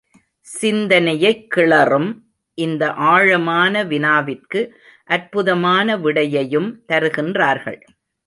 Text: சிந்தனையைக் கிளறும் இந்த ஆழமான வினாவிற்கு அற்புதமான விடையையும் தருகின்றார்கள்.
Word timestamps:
சிந்தனையைக் 0.61 1.53
கிளறும் 1.55 2.17
இந்த 2.53 2.91
ஆழமான 2.91 3.83
வினாவிற்கு 3.83 4.75
அற்புதமான 5.05 5.97
விடையையும் 5.97 6.83
தருகின்றார்கள். 6.87 7.81